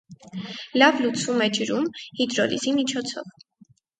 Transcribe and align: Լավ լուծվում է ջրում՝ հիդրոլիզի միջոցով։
Լավ 0.81 1.01
լուծվում 1.03 1.43
է 1.49 1.49
ջրում՝ 1.57 1.85
հիդրոլիզի 2.21 2.73
միջոցով։ 2.81 3.29